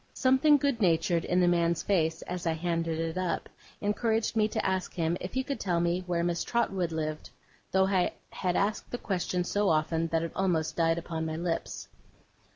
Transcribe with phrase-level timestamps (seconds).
[0.15, 3.47] Something good natured in the man's face, as I handed it up,
[3.81, 7.29] encouraged me to ask him if he could tell me where Miss Trotwood lived;
[7.71, 11.87] though I had asked the question so often, that it almost died upon my lips.